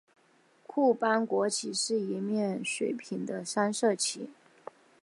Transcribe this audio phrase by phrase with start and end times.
[0.65, 4.31] 库班国旗是一面水平的三色旗。